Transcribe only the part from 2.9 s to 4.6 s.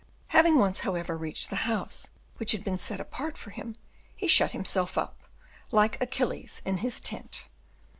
apart for him, he shut